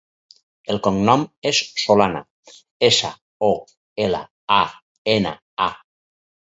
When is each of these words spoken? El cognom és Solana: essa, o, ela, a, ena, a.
El 0.75 0.79
cognom 0.87 1.25
és 1.49 1.59
Solana: 1.83 2.23
essa, 2.91 3.13
o, 3.51 3.53
ela, 4.09 4.27
a, 4.61 4.63
ena, 5.19 5.39
a. 5.71 5.75